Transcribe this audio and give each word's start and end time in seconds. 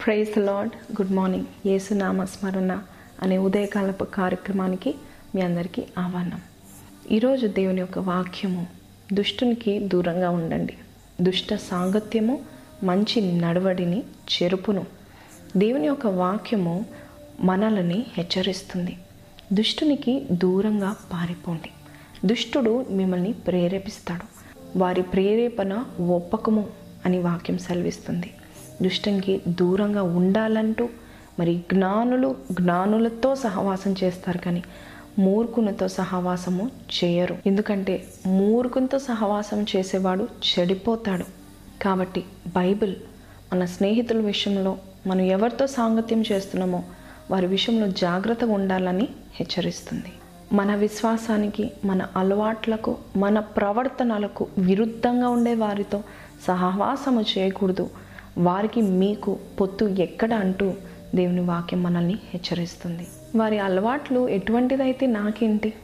Praise 0.00 0.38
Lord 0.38 0.72
good 0.92 1.12
morning 1.12 1.44
యేసునామ 1.66 2.24
స్మరణ 2.24 2.78
అనే 3.22 3.38
ఉదయకాలపు 3.38 4.04
కార్యక్రమానికి 4.04 4.94
మీ 5.34 5.40
అందరికీ 5.40 5.84
ఆహ్వానం. 5.98 6.40
ఈరోజు 7.10 7.46
దేవుని 7.46 7.80
యొక్క 7.80 7.98
వాక్యము 7.98 8.66
దుష్టునికి 9.12 9.78
దూరంగా 9.78 10.30
ఉండండి. 10.30 10.76
దుష్ట 11.20 11.54
సాంగత్యము 11.54 12.40
మంచి 12.82 13.38
నడవడిని 13.38 14.02
చెరుపును. 14.32 14.86
దేవుని 15.56 15.86
యొక్క 15.86 16.06
వాక్యము 16.06 16.86
మనలని 17.40 18.06
హెచ్చరిస్తుంది. 18.12 18.96
దుష్టునికి 19.52 20.26
దూరంగా 20.32 20.96
పారిపోండి. 21.12 21.70
దుష్టుడు 22.26 22.86
మిమ్మల్ని 22.90 23.32
ప్రేరేపిస్తాడు. 23.32 24.38
వారి 24.78 25.02
ప్రేరేపణ 25.02 25.84
ఒప్పకము 26.06 26.87
అని 27.08 27.18
వాక్యం 27.28 27.58
సెలవిస్తుంది. 27.58 28.30
దుష్టంకి 28.82 29.34
దూరంగా 29.60 30.02
ఉండాలంటూ 30.18 30.88
మరి 31.38 31.54
జ్ఞానులు 31.72 32.30
జ్ఞానులతో 32.52 33.34
సహవాసం 33.34 33.94
చేస్తారు 34.04 34.38
కానీ 34.38 34.62
మూర్ఖునితో 35.18 35.86
సహవాసము 35.88 36.64
చేయరు. 36.96 37.36
ఎందుకంటే 37.46 37.94
మూర్ఖునితో 38.26 38.98
సహవాసం 38.98 39.60
చేసేవాడు 39.72 40.28
చెడిపోతాడు. 40.48 41.24
కాబట్టి 41.82 42.22
బైబిల్ 42.56 42.94
మన 43.52 43.64
స్నేహితుల 43.64 44.20
విషయంలో 44.30 44.72
మనం 45.06 45.24
ఎవరితో 45.36 45.66
సాంగత్యం 45.66 46.22
చేస్తున్నామో 46.32 46.80
వారి 47.30 47.46
విషయంలో 47.46 47.86
జాగ్రత్తగా 47.86 48.52
ఉండాలని 48.52 49.08
హెచ్చరిస్తుంది. 49.34 50.12
మన 50.52 50.74
విశ్వాసానికి 50.74 51.70
మన 51.84 52.06
అలవాట్లకు 52.16 52.96
మన 53.16 53.38
ప్రవర్తనలకు 53.38 54.46
విరుద్ధంగా 54.58 55.28
ఉండే 55.28 55.54
వారితో 55.54 56.02
సహవాసము 56.46 57.20
చేయకూడదు. 57.20 57.90
వారికి 58.38 58.82
మీకు 58.82 59.38
పొత్తు 59.60 59.84
ఎక్కడ 59.84 60.34
అంటూ 60.34 60.74
దేవుని 61.14 61.40
వాక్యం 61.40 61.82
మనల్ని 61.82 62.18
హెచ్చరిస్తుంది. 62.30 63.06
వారి 63.36 63.58
అలవాట్లు 63.58 64.28
ఎటువంటిదైతే 64.28 65.06
నాకేంటి? 65.06 65.74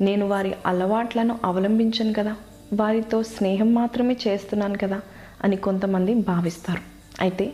నేను 0.00 0.28
వారి 0.28 0.54
అలవాట్లను 0.66 1.38
అవలంబించను 1.44 2.12
కదా? 2.12 2.36
వారితో 2.74 3.22
స్నేహం 3.22 3.74
మాత్రమే 3.74 4.16
చేస్తున్నాను 4.28 4.78
కదా? 4.78 5.00
అని 5.44 5.56
కొంతమంది 5.56 6.14
భావిస్తారు. 6.14 6.80
అయితే 7.20 7.52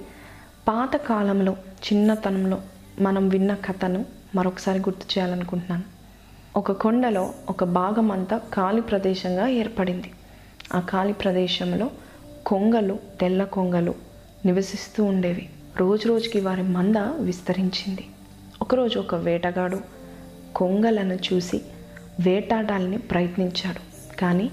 పాత 0.68 0.96
కాలంలో 0.96 1.52
చిన్నతనంలో 1.52 2.60
మనం 3.00 3.28
విన్న 3.28 3.54
కథను 3.54 4.04
మరొకసారి 4.34 4.78
గుర్తు 4.78 5.18
చేయాలనుకుంటున్నాను. 5.18 5.91
ఒక 6.56 6.72
కొండలో 6.72 7.34
ఒక 7.48 7.64
భాగం 7.64 8.10
అంతా 8.10 8.38
ఖాళీ 8.38 8.80
ప్రదేశంగా 8.80 9.48
ఏర్పడింది. 9.48 10.10
ఆ 10.74 10.80
ఖాళీ 10.80 11.12
ప్రదేశంలో 11.12 11.90
కొంగలు 12.46 12.98
తెల్ల 13.20 13.44
కొంగలు 13.44 13.94
నివసిస్తూ 14.46 15.04
ఉండేవి. 15.04 15.48
రోజు 15.76 16.08
రోజుకి 16.08 16.40
వారి 16.40 16.62
మంద 16.62 16.96
విస్తరించింది. 16.96 18.06
ఒకరోజు 18.62 18.98
ఒక 18.98 19.14
వేటగాడు 19.14 19.78
కొంగలను 20.56 21.14
చూసి 21.14 21.62
వేటాడాలని 22.20 22.98
ప్రయత్నించాడు. 22.98 24.16
కానీ 24.16 24.50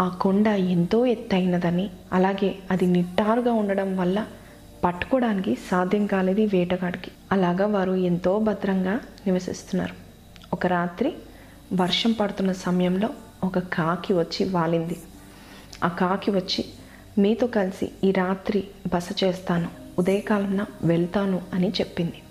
ఆ 0.00 0.08
కొండ 0.08 0.46
ఎంతో 0.46 1.06
ఎత్తైనదని 1.06 1.90
అలాగే 2.12 2.54
అది 2.70 2.86
నిట్టారుగా 2.86 3.52
ఉండడం 3.52 3.96
వల్ల 3.96 4.26
పట్టుకోవడానికి 4.84 5.54
సాధ్యం 5.70 6.06
కాలేదు 6.06 6.40
వేటగాడికి. 6.40 7.10
అలాగా 7.32 7.66
వారు 7.66 7.92
ఎంతో 7.92 8.38
భద్రంగా 8.38 9.00
నివసిస్తున్నారు. 9.26 9.94
ఒక 10.52 10.66
రాత్రి 10.66 11.14
వర్షం 11.72 12.12
పడుతున్న 12.12 12.52
సమయంలో 12.52 13.08
ఒక 13.44 13.58
కాకి 13.58 14.12
వచ్చి 14.12 14.48
వాలింది. 14.48 14.96
ఆ 15.84 15.88
కాకి 15.88 16.30
వచ్చి 16.30 16.64
మీతో 17.18 17.46
కలిసి 17.46 17.92
ఈ 18.04 18.10
రాత్రి 18.12 18.64
బస 18.94 19.08
చేస్తాను. 19.24 19.68
ఉదయకాలంన 19.98 20.64
వెళ్తాను 20.84 21.40
అని 21.54 21.68
చెప్పింది. 21.68 22.22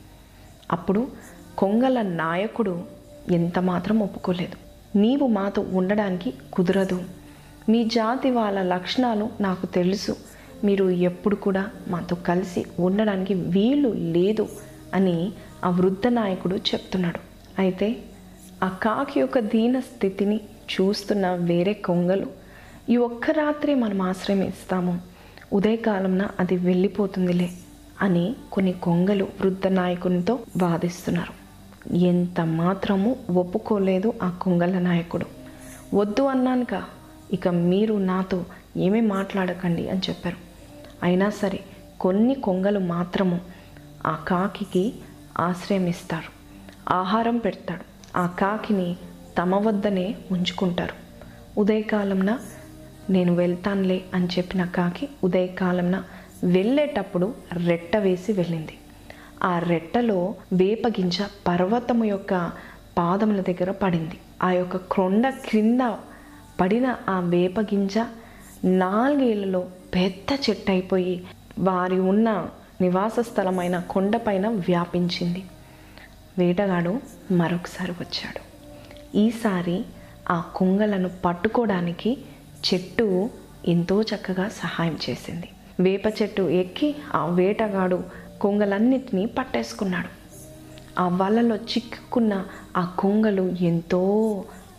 అప్పుడు 0.72 1.08
కొంగల 1.58 2.02
నాయకుడు 2.02 2.84
ఎంత 3.32 3.60
మాత్రం 3.60 4.00
ఒప్పుకోలేదు. 4.00 4.58
నీవు 4.98 5.28
మాతో 5.28 5.66
ఉండడానికి 5.74 6.34
కుదరదు. 6.54 7.04
మీ 7.70 7.84
జాతి 7.84 8.32
వాళ్ళ 8.32 8.62
లక్షణాలు 8.62 9.30
నాకు 9.42 9.66
తెలుసు. 9.66 10.18
మీరు 10.64 10.90
ఎప్పుడు 10.90 11.36
కూడా 11.36 11.70
మాతో 11.88 12.16
కలిసి 12.16 12.66
ఉండడానికి 12.80 13.34
వీలు 13.34 13.90
లేదు 13.90 14.48
అని 14.94 15.34
ఆ 15.66 15.70
వృద్ధ 15.70 16.08
నాయకుడు 16.08 16.56
చెప్తున్నాడు. 16.56 17.20
అయితే 17.62 18.04
ఆ 18.66 18.70
కాకి 18.70 19.20
యొక్క 19.20 19.40
దీన 19.40 19.80
స్థితిని 19.80 20.40
చూస్తున్న 20.74 21.28
వేరే 21.32 21.74
కొంగలు 21.74 22.28
ఈ 22.90 22.98
ఒక్క 22.98 23.32
రాత్రి 23.32 23.76
మనం 23.76 24.02
ఆశ్రయం 24.02 24.44
ఇస్తాము 24.44 25.02
ఉదయకాలంన 25.54 26.28
అది 26.40 26.56
వెళ్ళిపోతుందిలే 26.58 27.50
అని 28.02 28.36
కొన్ని 28.52 28.74
కొంగలు 28.74 29.24
వృద్ధ 29.24 29.68
నాయకునితో 29.68 30.40
వాదిస్తున్నారు. 30.62 31.34
ఎంత 31.96 32.42
మాత్రము 32.42 33.16
ఒప్పుకోలేదు 33.30 34.14
ఆ 34.24 34.30
కొంగల 34.42 34.80
నాయకుడు. 34.80 35.26
వద్దు 35.94 36.24
అన్నానుక 36.24 36.84
ఇక 37.34 37.48
మీరు 37.48 37.94
నాతో 37.94 38.46
ఏమీ 38.78 39.02
మాట్లాడకండి 39.02 39.90
అని 39.90 40.00
చెప్పారు. 40.10 40.38
అయినా 41.04 41.30
సరే 41.30 41.60
కొన్ని 42.00 42.34
కొంగలు 42.34 42.80
మాత్రము 42.80 43.42
ఆ 44.06 44.16
కాకికి 44.28 44.94
ఆశ్రయం 45.40 45.88
ఇస్తారు 45.88 46.30
ఆహారం 46.94 47.38
పెడతాడు 47.38 47.95
ఆ 48.16 48.26
కాకిని 48.26 48.98
తమ 49.38 49.68
వద్దనే 49.68 50.16
ఉంచుకుంటారు. 50.32 50.94
ఉదయకాలంన 51.58 52.40
నేను 53.10 53.36
వెళ్తానులే 53.36 54.02
అని 54.14 54.26
చెప్పిన 54.26 54.66
కాకి 54.66 55.10
ఉదయకాలంన 55.24 56.04
వెళ్ళేటప్పుడు 56.44 57.34
రెట్ట 57.66 57.98
వేసి 57.98 58.34
వెళ్ళింది. 58.34 58.78
ఆ 59.44 59.60
రెట్టలో 59.60 60.36
వేపగింజ 60.54 61.18
పర్వతము 61.48 62.06
యొక్క 62.06 62.52
పాదముల 62.98 63.42
దగ్గర 63.42 63.72
పడింది. 63.72 64.18
ఆ 64.44 64.52
యొక్క 64.52 64.78
క్రొండ 64.78 65.30
క్రింద 65.30 65.82
పడిన 66.62 66.96
ఆ 67.10 67.20
వేపగింజ 67.20 67.98
నాలుగేళ్ళలో 68.66 69.66
పెద్ద 69.96 70.50
చెట్టు 70.50 70.72
అయిపోయి 70.72 71.26
వారి 71.60 72.00
ఉన్న 72.00 72.48
నివాస 72.82 73.20
స్థలమైన 73.20 73.80
కొండపైన 73.80 74.48
వ్యాపించింది. 74.48 75.44
వేటగాడు 76.38 77.00
మరొకసారి 77.32 77.92
వచ్చాడు. 77.92 78.42
ఈసారి 79.18 79.86
ఆ 80.32 80.44
కుంగలను 80.56 81.10
పట్టుకోవడానికి 81.26 82.18
చెట్టు 82.66 83.30
ఎంతో 83.68 84.02
చక్కగా 84.02 84.48
సహాయం 84.48 84.98
చేసింది. 85.10 85.50
వేప 85.80 86.02
చెట్టు 86.22 86.42
ఎక్కి 86.42 86.96
ఆ 87.16 87.26
వేటగాడు 87.26 88.04
కొంగలన్నిటినీ 88.42 89.26
పట్టేసుకున్నాడు. 89.26 90.10
ఆ 91.00 91.08
వలలో 91.08 91.56
చిక్కుకున్న 91.56 92.46
ఆ 92.78 92.86
కొంగలు 93.00 93.56
ఎంతో 93.62 94.02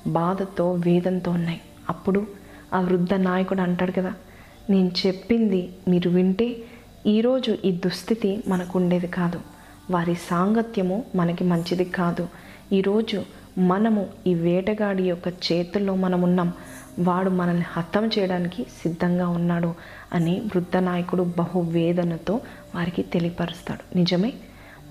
బాధతో 0.07 0.73
వేదంతో 0.73 1.31
ఉన్నాయి. 1.31 1.61
అప్పుడు 1.89 2.27
ఆ 2.75 2.81
వృద్ధ 2.81 3.15
నాయకుడు 3.15 3.61
అంటాడు 3.61 3.93
కదా 3.93 4.15
నేను 4.71 4.91
చెప్పింది 5.07 5.73
మీరు 5.89 6.11
వింటే 6.11 6.57
ఈరోజు 7.07 7.59
ఈ 7.65 7.73
దుస్థితి 7.73 8.45
మనకు 8.49 8.79
ఉండేది 8.79 9.07
కాదు. 9.07 9.41
వారి 9.91 10.15
సాంగత్యము 10.15 11.05
మనకి 11.15 11.45
మంచిది 11.45 11.85
కాదు. 11.85 12.29
ఈరోజు 12.73 13.23
మనము 13.59 14.07
ఈ 14.27 14.35
వేటగాడి 14.35 15.03
యొక్క 15.03 15.29
చేతుల్లో 15.29 15.95
మనం 15.95 16.23
ఉన్నాం 16.23 16.53
వాడు 16.99 17.31
మనల్ని 17.31 17.65
హతం 17.69 18.07
చేయడానికి 18.07 18.67
సిద్ధంగా 18.83 19.29
ఉన్నాడు 19.29 19.75
అని 20.13 20.41
వృద్ధ 20.41 20.77
నాయకుడు 20.77 21.23
బహువేదనతో 21.23 22.41
వారికి 22.75 23.03
తెలియపరుస్తాడు. 23.03 23.97
నిజమే? 23.97 24.33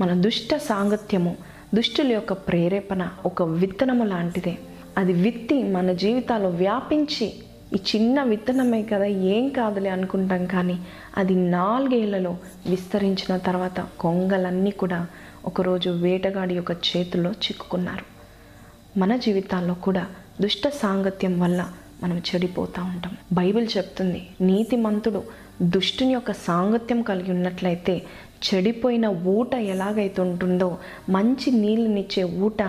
మన 0.02 0.14
దుష్ట 0.14 0.56
సాంగత్యము 0.56 1.36
దుష్టుల 1.75 2.08
యొక్క 2.08 2.34
ప్రేరేపణ 2.34 3.08
ఒక 3.25 3.44
విత్తనము 3.44 4.04
లాంటిదే. 4.04 4.58
అది 4.98 5.14
విత్తి 5.14 5.64
మన 5.64 5.92
జీవితాల్లో 5.92 6.50
వ్యాపించి 6.50 7.34
ఈ 7.75 7.80
చిన్న 7.95 8.24
విత్తనమే 8.24 8.83
కదా 8.83 9.06
ఏం 9.06 9.50
కాదులే 9.50 9.89
అనుకుంటాం 9.89 10.45
కానీ 10.45 10.75
అది 11.18 11.36
నాలుగేళ్ళలో 11.36 12.38
విస్తరించిన 12.68 13.38
తర్వాత 13.38 13.86
కొంగలన్నీ 14.00 14.72
కూడా 14.72 15.07
ఒకరోజు 15.45 15.89
వేటగాడి 15.89 16.56
యొక్క 16.56 16.72
చేతుల్లో 16.72 17.31
చిక్కుకున్నారు. 17.31 18.06
మన 19.00 19.16
జీవితాల్లో 19.16 19.74
కూడా 19.74 20.06
దుష్ట 20.42 20.68
సాంగత్యం 20.68 21.39
వల్ల 21.39 21.62
మనం 22.04 22.18
చెడిపోతూ 22.18 22.83
ఉంటాం. 22.83 23.18
బైబిల్ 23.33 23.68
చెప్తుంది 23.78 24.28
నీతిమంతుడు 24.42 25.24
దుష్టుని 25.62 26.13
యొక్క 26.13 26.31
సాంగత్యం 26.31 27.01
కలిగి 27.01 27.31
ఉన్నట్లయితే 27.31 28.01
చెడిపోయిన 28.45 29.06
ఊట 29.07 29.56
ఎలాగైతే 29.56 30.21
ఉంటుందో 30.21 30.78
మంచి 31.10 31.51
నీళ్ళనిచ్చే 31.51 32.24
ఊట 32.24 32.62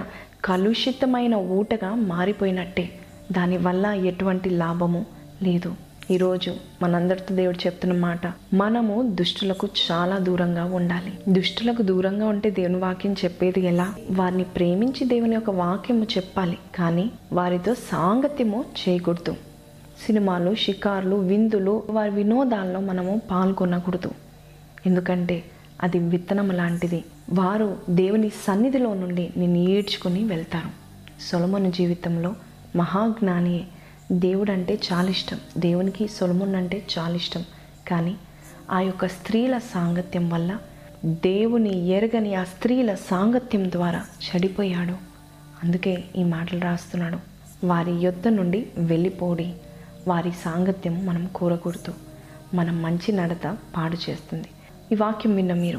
కలుషితమైన 0.45 1.35
ఊటగా 1.35 1.95
మారిపోయినట్టే. 1.95 2.85
దానివల్ల 3.33 3.87
ఎటువంటి 3.87 4.51
లాభము 4.51 5.07
లేదు. 5.43 5.75
ఈరోజు 6.11 6.55
మనందరితో 6.83 7.35
దేవుడు 7.35 7.67
చెప్తున్న 7.67 7.99
మాట 7.99 8.21
మనము 8.55 9.03
దుష్టులకు 9.03 9.69
చాలా 9.93 10.19
దూరంగా 10.19 10.65
ఉండాలి. 10.65 11.19
దుష్టులకు 11.29 11.83
దూరంగా 11.83 12.27
ఉంటే 12.27 12.51
దేవుని 12.51 12.77
వాక్యం 12.77 13.13
చెప్పేది 13.13 13.61
ఎలా? 13.61 13.95
వారిని 14.11 14.45
ప్రేమించి 14.45 15.07
దేవుని 15.07 15.35
యొక్క 15.35 15.51
వాక్యము 15.51 16.05
చెప్పాలి 16.05 16.59
కానీ 16.75 17.11
వారితో 17.33 17.75
సాంగత్యము 17.75 18.65
చేయకూడదు. 18.89 19.33
సినిమాలు 20.07 20.55
షికార్లు 20.55 21.17
విందులు 21.17 21.83
వారి 21.91 22.11
వినోదాల్లో 22.11 22.81
మనము 22.81 23.21
పాల్గొనకూడదు. 23.31 24.11
ఎందుకంటే 24.87 25.45
అది 25.83 25.99
విత్తనం 25.99 26.51
లాంటిది. 26.51 27.05
వారు 27.31 27.77
దేవుని 27.91 28.29
సన్నిధిలో 28.29 28.95
నుండి 28.95 29.33
నిన్ను 29.37 29.59
ఈడ్చుకుని 29.59 30.25
వెళ్తారు. 30.25 30.71
సొలమను 31.33 31.71
జీవితంలో 31.71 32.35
మహాజ్ఞాని 32.77 33.67
దేవుడు 34.13 34.53
అంటే 34.53 34.81
చాలా 34.93 35.11
ఇష్టం. 35.11 35.41
దేవునికి 35.59 36.09
సొలమున్ 36.09 36.55
అంటే 36.55 36.87
చాలా 36.99 37.15
ఇష్టం. 37.15 37.45
కానీ 37.89 38.17
ఆ 38.71 38.81
యొక్క 38.81 39.07
స్త్రీల 39.07 39.59
సాంగత్యం 39.59 40.31
వల్ల 40.31 40.59
దేవుని 41.05 41.89
ఎరగని 41.89 42.35
ఆ 42.35 42.45
స్త్రీల 42.45 42.95
సాంగత్యం 42.95 43.73
ద్వారా 43.73 43.99
చెడిపోయాడు. 43.99 44.93
అందుకే 45.65 46.05
ఈ 46.17 46.25
మాటలు 46.25 46.61
రాస్తున్నాడు. 46.61 47.19
వారి 47.67 47.93
యొద్ద 47.93 48.29
నుండి 48.29 48.67
వెళ్ళిపోడి. 48.77 49.55
వారి 50.09 50.31
సాంగత్యం 50.31 51.07
మనం 51.07 51.27
కూరకూడదు. 51.27 51.95
మన 52.55 52.71
మంచి 52.71 53.13
నడత 53.13 53.59
పాడు 53.77 54.11
చేస్తుంది. 54.11 54.49
ఈ 54.93 54.95
వాక్యం 54.95 55.37
విన్న 55.37 55.55
మీరు 55.55 55.79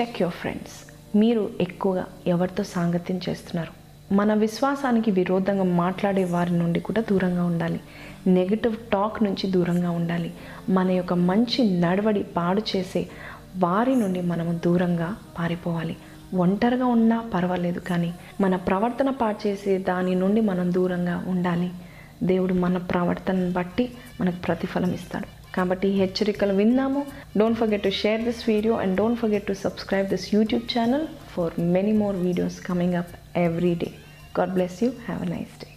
చెక్ 0.00 0.22
యువర్ 0.22 0.34
ఫ్రెండ్స్ 0.34 0.92
మీరు 1.16 1.50
ఎక్కువగా 1.60 2.06
ఎవరితో 2.26 2.64
సాంగత్యం 2.64 3.20
చేస్తున్నారు? 3.28 3.79
మన 4.12 4.34
విశ్వాసానికి 4.34 5.10
విరోధంగా 5.10 5.64
మాట్లాడే 5.64 6.24
వారి 6.24 6.52
నుండి 6.52 6.80
కూడా 6.80 7.04
దూరంగా 7.10 7.44
ఉండాలి. 7.44 7.80
నెగిటివ్ 8.26 8.76
టాక్ 8.92 9.22
నుంచి 9.22 9.50
దూరంగా 9.50 9.90
ఉండాలి. 9.90 10.32
మన 10.68 10.90
యొక్క 10.90 11.12
మంచి 11.12 11.80
నడవడి 11.80 12.22
పాడు 12.22 12.62
చేసే 12.76 13.06
వారి 13.56 13.94
నుండి 13.96 14.20
మనము 14.20 14.60
దూరంగా 14.64 15.16
పారిపోవాలి. 15.38 15.96
ఒంటరిగా 16.34 16.86
ఉన్నా 16.86 17.24
పర్వాలేదు 17.34 17.80
కానీ 17.80 18.14
మన 18.40 18.56
ప్రవర్తన 18.56 19.10
పాడు 19.10 19.48
చేసే 19.48 19.78
దాని 19.78 20.14
నుండి 20.14 20.40
మనం 20.40 20.72
దూరంగా 20.72 21.24
ఉండాలి. 21.28 21.70
దేవుడు 22.22 22.54
మన 22.54 22.76
ప్రవర్తనను 22.76 23.52
బట్టి 23.52 23.88
మనకు 24.20 24.36
ప్రతిఫలం 24.36 24.92
ఇస్తాడు. 24.92 25.28
కాబట్టి 25.54 25.88
హెచ్చరికలు 25.88 26.52
విన్నాము. 26.52 27.06
Don't 27.38 27.58
forget 27.58 27.82
to 27.82 27.88
share 27.90 28.20
this 28.20 28.48
video 28.48 28.74
and 28.74 28.96
don't 28.96 29.20
forget 29.20 29.46
to 29.46 29.52
subscribe 29.52 30.08
this 30.08 30.34
YouTube 30.34 30.78
channel 30.78 31.06
for 31.32 31.60
many 31.60 31.92
more 31.92 32.16
videos 32.16 32.60
coming 32.60 32.94
up 32.94 33.19
every 33.34 33.74
day. 33.74 33.94
God 34.34 34.54
bless 34.54 34.82
you. 34.82 34.92
Have 35.06 35.22
a 35.22 35.26
nice 35.26 35.56
day. 35.58 35.69